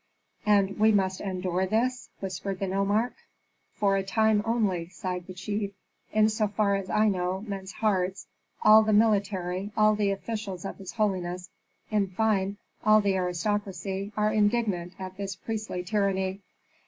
"And 0.47 0.79
we 0.79 0.91
must 0.91 1.21
endure 1.21 1.67
this!" 1.67 2.09
whispered 2.21 2.57
the 2.57 2.65
nomarch. 2.65 3.13
"For 3.75 3.97
a 3.97 4.03
time 4.03 4.41
only," 4.45 4.89
sighed 4.89 5.27
the 5.27 5.35
chief. 5.35 5.73
"In 6.11 6.27
so 6.27 6.47
far 6.47 6.73
as 6.75 6.89
I 6.89 7.07
know 7.07 7.41
men's 7.41 7.73
hearts, 7.73 8.25
all 8.63 8.81
the 8.81 8.93
military, 8.93 9.71
all 9.77 9.93
the 9.93 10.09
officials 10.09 10.65
of 10.65 10.77
his 10.77 10.93
holiness, 10.93 11.51
in 11.91 12.07
fine, 12.07 12.57
all 12.83 12.99
the 12.99 13.13
aristocracy, 13.15 14.11
are 14.17 14.33
indignant 14.33 14.93
at 14.99 15.17
this 15.17 15.35
priestly 15.35 15.83
tyranny. 15.83 16.41